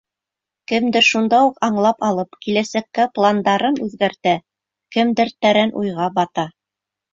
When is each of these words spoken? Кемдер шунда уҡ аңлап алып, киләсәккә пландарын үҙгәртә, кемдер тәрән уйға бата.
Кемдер 0.69 1.05
шунда 1.11 1.41
уҡ 1.49 1.59
аңлап 1.67 2.01
алып, 2.07 2.39
киләсәккә 2.47 3.07
пландарын 3.19 3.79
үҙгәртә, 3.89 4.35
кемдер 4.99 5.37
тәрән 5.47 5.79
уйға 5.85 6.11
бата. 6.19 6.51